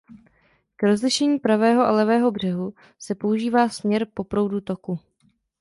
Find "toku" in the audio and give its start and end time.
4.61-4.99